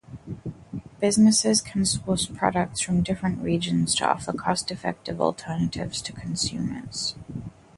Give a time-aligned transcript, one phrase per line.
[0.99, 7.13] Businesses can source products from different regions to offer cost-effective alternatives to consumers.